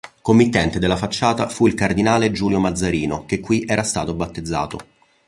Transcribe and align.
Committente 0.23 0.79
della 0.79 0.95
facciata 0.97 1.47
fu 1.47 1.67
il 1.67 1.75
cardinale 1.75 2.31
Giulio 2.31 2.57
Mazzarino, 2.59 3.27
che 3.27 3.39
qui 3.39 3.65
era 3.67 3.83
stato 3.83 4.15
battezzato. 4.15 4.79